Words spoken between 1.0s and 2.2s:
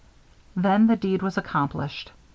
was accomplished.